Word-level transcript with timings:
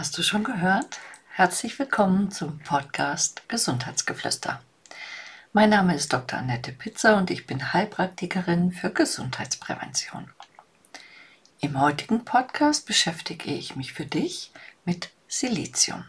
Hast 0.00 0.16
du 0.16 0.22
schon 0.22 0.44
gehört? 0.44 0.98
Herzlich 1.28 1.78
willkommen 1.78 2.30
zum 2.30 2.58
Podcast 2.60 3.46
Gesundheitsgeflüster. 3.50 4.62
Mein 5.52 5.68
Name 5.68 5.94
ist 5.94 6.10
Dr. 6.10 6.38
Annette 6.38 6.72
Pitzer 6.72 7.18
und 7.18 7.30
ich 7.30 7.46
bin 7.46 7.74
Heilpraktikerin 7.74 8.72
für 8.72 8.88
Gesundheitsprävention. 8.88 10.30
Im 11.60 11.78
heutigen 11.78 12.24
Podcast 12.24 12.86
beschäftige 12.86 13.52
ich 13.52 13.76
mich 13.76 13.92
für 13.92 14.06
dich 14.06 14.52
mit 14.86 15.10
Silizium. 15.28 16.06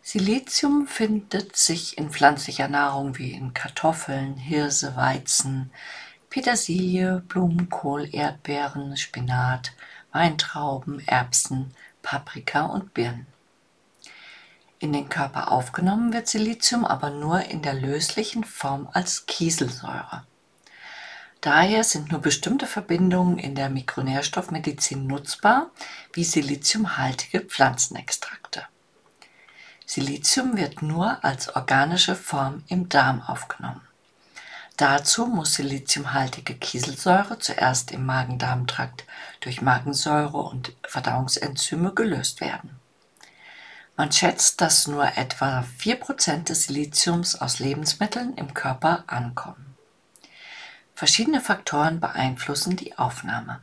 Silizium 0.00 0.86
findet 0.86 1.56
sich 1.56 1.98
in 1.98 2.08
pflanzlicher 2.08 2.68
Nahrung 2.68 3.18
wie 3.18 3.32
in 3.32 3.52
Kartoffeln, 3.52 4.38
Hirse, 4.38 4.96
Weizen, 4.96 5.70
Petersilie, 6.30 7.22
Blumenkohl, 7.28 8.08
Erdbeeren, 8.10 8.96
Spinat, 8.96 9.72
Weintrauben, 10.12 11.06
Erbsen, 11.06 11.74
Paprika 12.04 12.66
und 12.66 12.94
Birnen. 12.94 13.26
In 14.78 14.92
den 14.92 15.08
Körper 15.08 15.50
aufgenommen 15.50 16.12
wird 16.12 16.28
Silizium 16.28 16.84
aber 16.84 17.10
nur 17.10 17.40
in 17.40 17.62
der 17.62 17.74
löslichen 17.74 18.44
Form 18.44 18.88
als 18.92 19.26
Kieselsäure. 19.26 20.24
Daher 21.40 21.82
sind 21.82 22.12
nur 22.12 22.20
bestimmte 22.20 22.66
Verbindungen 22.66 23.38
in 23.38 23.54
der 23.54 23.70
Mikronährstoffmedizin 23.70 25.06
nutzbar, 25.06 25.70
wie 26.12 26.24
siliziumhaltige 26.24 27.40
Pflanzenextrakte. 27.40 28.62
Silizium 29.86 30.56
wird 30.56 30.82
nur 30.82 31.24
als 31.24 31.54
organische 31.56 32.14
Form 32.14 32.64
im 32.68 32.88
Darm 32.88 33.22
aufgenommen. 33.22 33.82
Dazu 34.76 35.26
muss 35.26 35.54
siliziumhaltige 35.54 36.54
Kieselsäure 36.54 37.38
zuerst 37.38 37.92
im 37.92 38.04
Magen-Darm-Trakt 38.06 39.04
durch 39.40 39.62
Magensäure 39.62 40.38
und 40.38 40.74
Verdauungsenzyme 40.82 41.94
gelöst 41.94 42.40
werden. 42.40 42.80
Man 43.96 44.10
schätzt, 44.10 44.60
dass 44.60 44.88
nur 44.88 45.16
etwa 45.16 45.64
4% 45.78 46.44
des 46.44 46.64
Siliziums 46.64 47.40
aus 47.40 47.60
Lebensmitteln 47.60 48.34
im 48.34 48.52
Körper 48.52 49.04
ankommen. 49.06 49.76
Verschiedene 50.94 51.40
Faktoren 51.40 52.00
beeinflussen 52.00 52.74
die 52.74 52.98
Aufnahme. 52.98 53.60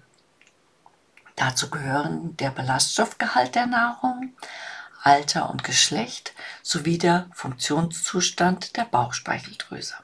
Dazu 1.36 1.70
gehören 1.70 2.38
der 2.38 2.52
Ballaststoffgehalt 2.52 3.56
der 3.56 3.68
Nahrung, 3.68 4.34
Alter 5.04 5.50
und 5.50 5.66
Geschlecht 5.66 6.34
sowie 6.62 6.98
der 6.98 7.28
Funktionszustand 7.34 8.78
der 8.78 8.86
Bauchspeicheldrüse. 8.86 9.96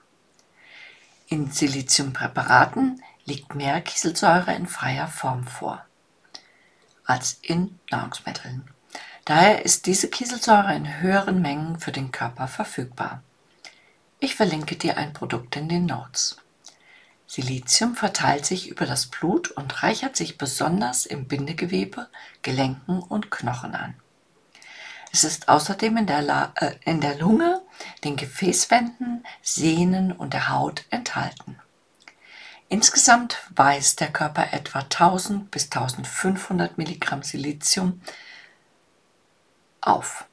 In 1.30 1.52
Siliziumpräparaten 1.52 3.04
liegt 3.26 3.54
mehr 3.54 3.82
Kieselsäure 3.82 4.56
in 4.56 4.66
freier 4.66 5.08
Form 5.08 5.46
vor 5.46 5.84
als 7.08 7.40
in 7.42 7.80
Nahrungsmitteln. 7.90 8.68
Daher 9.26 9.66
ist 9.66 9.88
diese 9.88 10.10
Kieselsäure 10.10 10.76
in 10.76 11.02
höheren 11.02 11.42
Mengen 11.42 11.80
für 11.80 11.92
den 11.92 12.12
Körper 12.12 12.48
verfügbar. 12.48 13.24
Ich 14.20 14.36
verlinke 14.36 14.76
dir 14.76 14.98
ein 14.98 15.14
Produkt 15.14 15.56
in 15.56 15.70
den 15.70 15.86
Notes. 15.86 16.38
Silizium 17.28 17.96
verteilt 17.96 18.46
sich 18.46 18.70
über 18.70 18.86
das 18.86 19.08
Blut 19.08 19.52
und 19.52 19.84
reichert 19.84 20.16
sich 20.16 20.38
besonders 20.38 21.06
im 21.06 21.28
Bindegewebe, 21.28 22.08
Gelenken 22.42 23.00
und 23.00 23.32
Knochen 23.32 23.76
an. 23.76 23.96
Es 25.12 25.24
ist 25.24 25.50
außerdem 25.50 25.98
in 25.98 26.06
der, 26.08 26.22
La 26.22 26.54
äh, 26.56 26.76
in 26.86 27.02
der 27.02 27.18
Lunge, 27.18 27.57
den 28.04 28.16
Gefäßwänden, 28.16 29.26
Sehnen 29.42 30.12
und 30.12 30.34
der 30.34 30.50
Haut 30.50 30.86
enthalten. 30.90 31.60
Insgesamt 32.70 33.38
weist 33.56 34.02
der 34.02 34.12
Körper 34.12 34.52
etwa 34.52 34.80
1000 34.80 35.50
bis 35.52 35.66
1500 35.66 36.78
Milligramm 36.78 37.24
Silizium 37.24 38.02
auf. 39.80 40.26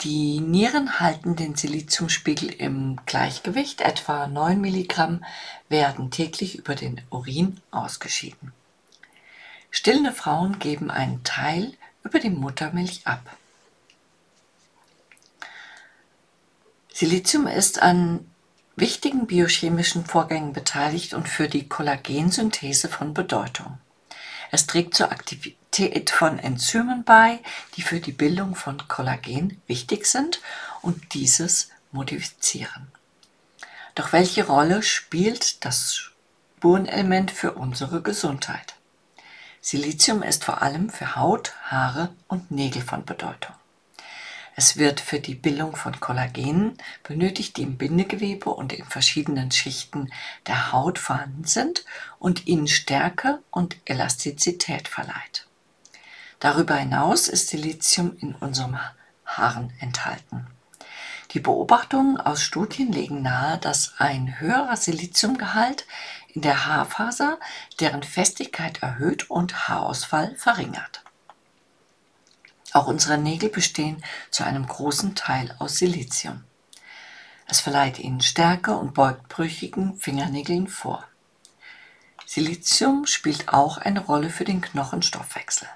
Die 0.00 0.40
Nieren 0.40 1.00
halten 1.00 1.36
den 1.36 1.56
Siliziumspiegel 1.56 2.50
im 2.50 3.00
Gleichgewicht, 3.06 3.80
etwa 3.80 4.26
9 4.26 4.60
Milligramm 4.60 5.24
werden 5.68 6.10
täglich 6.10 6.56
über 6.56 6.74
den 6.74 7.00
Urin 7.10 7.60
ausgeschieden. 7.70 8.52
Stillende 9.70 10.12
Frauen 10.12 10.58
geben 10.58 10.90
einen 10.90 11.24
Teil 11.24 11.74
über 12.02 12.20
die 12.20 12.30
Muttermilch 12.30 13.06
ab. 13.06 13.37
Silizium 16.98 17.46
ist 17.46 17.80
an 17.80 18.28
wichtigen 18.74 19.28
biochemischen 19.28 20.04
Vorgängen 20.04 20.52
beteiligt 20.52 21.14
und 21.14 21.28
für 21.28 21.48
die 21.48 21.68
Kollagensynthese 21.68 22.88
von 22.88 23.14
Bedeutung. 23.14 23.78
Es 24.50 24.66
trägt 24.66 24.94
zur 24.94 25.12
Aktivität 25.12 26.10
von 26.10 26.40
Enzymen 26.40 27.04
bei, 27.04 27.38
die 27.76 27.82
für 27.82 28.00
die 28.00 28.10
Bildung 28.10 28.56
von 28.56 28.88
Kollagen 28.88 29.62
wichtig 29.68 30.06
sind 30.06 30.40
und 30.82 31.14
dieses 31.14 31.68
modifizieren. 31.92 32.90
Doch 33.94 34.12
welche 34.12 34.48
Rolle 34.48 34.82
spielt 34.82 35.64
das 35.64 35.94
Spurenelement 35.94 37.30
für 37.30 37.52
unsere 37.52 38.02
Gesundheit? 38.02 38.74
Silizium 39.60 40.24
ist 40.24 40.44
vor 40.44 40.62
allem 40.62 40.90
für 40.90 41.14
Haut, 41.14 41.52
Haare 41.62 42.08
und 42.26 42.50
Nägel 42.50 42.82
von 42.82 43.04
Bedeutung. 43.04 43.54
Es 44.58 44.76
wird 44.76 44.98
für 44.98 45.20
die 45.20 45.36
Bildung 45.36 45.76
von 45.76 46.00
Kollagenen 46.00 46.76
benötigt, 47.04 47.56
die 47.56 47.62
im 47.62 47.78
Bindegewebe 47.78 48.50
und 48.50 48.72
in 48.72 48.84
verschiedenen 48.84 49.52
Schichten 49.52 50.10
der 50.48 50.72
Haut 50.72 50.98
vorhanden 50.98 51.44
sind 51.44 51.84
und 52.18 52.48
ihnen 52.48 52.66
Stärke 52.66 53.38
und 53.52 53.76
Elastizität 53.84 54.88
verleiht. 54.88 55.46
Darüber 56.40 56.74
hinaus 56.74 57.28
ist 57.28 57.50
Silizium 57.50 58.16
in 58.18 58.34
unserem 58.34 58.76
Haaren 59.24 59.72
enthalten. 59.78 60.48
Die 61.34 61.40
Beobachtungen 61.40 62.20
aus 62.20 62.42
Studien 62.42 62.90
legen 62.90 63.22
nahe, 63.22 63.58
dass 63.58 63.94
ein 63.98 64.40
höherer 64.40 64.76
Siliziumgehalt 64.76 65.86
in 66.34 66.42
der 66.42 66.66
Haarfaser 66.66 67.38
deren 67.78 68.02
Festigkeit 68.02 68.82
erhöht 68.82 69.30
und 69.30 69.68
Haarausfall 69.68 70.34
verringert. 70.34 71.04
Auch 72.72 72.86
unsere 72.86 73.18
Nägel 73.18 73.48
bestehen 73.48 74.02
zu 74.30 74.44
einem 74.44 74.66
großen 74.66 75.14
Teil 75.14 75.54
aus 75.58 75.76
Silizium. 75.76 76.44
Es 77.46 77.60
verleiht 77.60 77.98
ihnen 77.98 78.20
Stärke 78.20 78.76
und 78.76 78.92
beugt 78.92 79.28
brüchigen 79.28 79.96
Fingernägeln 79.96 80.68
vor. 80.68 81.04
Silizium 82.26 83.06
spielt 83.06 83.48
auch 83.48 83.78
eine 83.78 84.04
Rolle 84.04 84.28
für 84.28 84.44
den 84.44 84.60
Knochenstoffwechsel, 84.60 85.66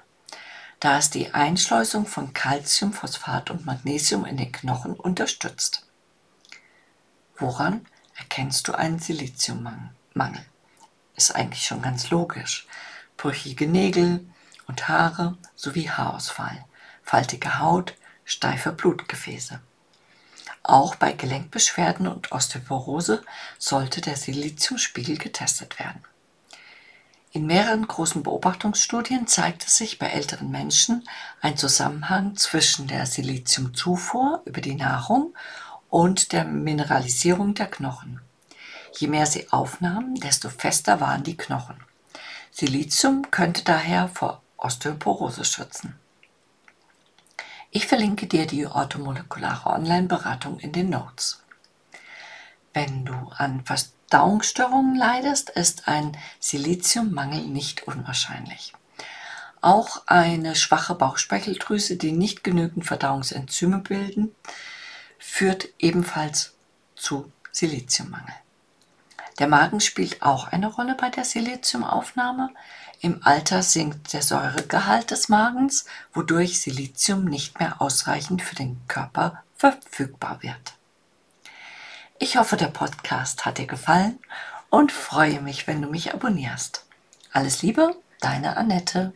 da 0.79 0.99
es 0.99 1.09
die 1.09 1.33
Einschleusung 1.33 2.05
von 2.05 2.31
Calcium, 2.33 2.93
Phosphat 2.93 3.49
und 3.49 3.65
Magnesium 3.65 4.23
in 4.25 4.37
den 4.37 4.51
Knochen 4.51 4.93
unterstützt. 4.93 5.87
Woran 7.37 7.87
erkennst 8.15 8.67
du 8.67 8.73
einen 8.73 8.99
Siliziummangel? 8.99 10.45
Ist 11.15 11.35
eigentlich 11.35 11.65
schon 11.65 11.81
ganz 11.81 12.11
logisch. 12.11 12.67
Brüchige 13.17 13.67
Nägel 13.67 14.23
und 14.67 14.87
Haare 14.87 15.37
sowie 15.55 15.89
Haarausfall 15.89 16.65
faltige 17.03 17.59
Haut, 17.59 17.93
steife 18.25 18.71
Blutgefäße. 18.71 19.59
Auch 20.63 20.95
bei 20.95 21.11
Gelenkbeschwerden 21.11 22.07
und 22.07 22.31
Osteoporose 22.31 23.23
sollte 23.59 23.99
der 23.99 24.15
Siliziumspiegel 24.15 25.17
getestet 25.17 25.77
werden. 25.77 26.03
In 27.31 27.47
mehreren 27.47 27.87
großen 27.87 28.23
Beobachtungsstudien 28.23 29.27
zeigte 29.27 29.69
sich 29.69 29.97
bei 29.99 30.07
älteren 30.07 30.51
Menschen 30.51 31.03
ein 31.41 31.57
Zusammenhang 31.57 32.35
zwischen 32.37 32.87
der 32.87 33.07
Siliziumzufuhr 33.07 34.43
über 34.45 34.61
die 34.61 34.75
Nahrung 34.75 35.33
und 35.89 36.31
der 36.31 36.45
Mineralisierung 36.45 37.55
der 37.55 37.67
Knochen. 37.67 38.21
Je 38.97 39.07
mehr 39.07 39.25
sie 39.25 39.51
aufnahmen, 39.51 40.15
desto 40.15 40.49
fester 40.49 41.01
waren 41.01 41.23
die 41.23 41.35
Knochen. 41.35 41.83
Silizium 42.51 43.31
könnte 43.31 43.63
daher 43.63 44.09
vor 44.09 44.43
Osteoporose 44.57 45.43
schützen. 45.43 45.99
Ich 47.75 47.87
verlinke 47.87 48.27
dir 48.27 48.45
die 48.45 48.67
orthomolekulare 48.67 49.67
Online-Beratung 49.71 50.59
in 50.59 50.71
den 50.73 50.91
Notes. 50.91 51.41
Wenn 52.71 53.03
du 53.03 53.15
an 53.35 53.65
Verdauungsstörungen 53.65 54.95
leidest, 54.95 55.49
ist 55.49 55.87
ein 55.87 56.15
Siliziummangel 56.39 57.47
nicht 57.47 57.87
unwahrscheinlich. 57.87 58.73
Auch 59.59 60.03
eine 60.05 60.55
schwache 60.55 60.93
Bauchspeicheldrüse, 60.93 61.97
die 61.97 62.11
nicht 62.11 62.43
genügend 62.43 62.85
Verdauungsenzyme 62.85 63.79
bilden, 63.79 64.35
führt 65.17 65.69
ebenfalls 65.79 66.53
zu 66.95 67.31
Siliziummangel. 67.51 68.35
Der 69.39 69.47
Magen 69.47 69.79
spielt 69.79 70.21
auch 70.21 70.47
eine 70.47 70.67
Rolle 70.67 70.95
bei 70.95 71.09
der 71.09 71.25
Siliziumaufnahme. 71.25 72.49
Im 73.01 73.19
Alter 73.23 73.63
sinkt 73.63 74.13
der 74.13 74.21
Säuregehalt 74.21 75.11
des 75.11 75.27
Magens, 75.27 75.85
wodurch 76.13 76.61
Silizium 76.61 77.25
nicht 77.25 77.59
mehr 77.59 77.81
ausreichend 77.81 78.41
für 78.41 78.55
den 78.55 78.79
Körper 78.87 79.43
verfügbar 79.57 80.41
wird. 80.41 80.75
Ich 82.19 82.37
hoffe, 82.37 82.55
der 82.55 82.67
Podcast 82.67 83.45
hat 83.45 83.57
dir 83.57 83.67
gefallen 83.67 84.19
und 84.69 84.91
freue 84.91 85.41
mich, 85.41 85.67
wenn 85.67 85.81
du 85.81 85.89
mich 85.89 86.13
abonnierst. 86.13 86.85
Alles 87.31 87.61
Liebe, 87.61 87.95
deine 88.21 88.55
Annette. 88.55 89.13